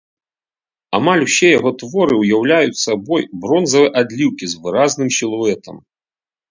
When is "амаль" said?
0.97-1.25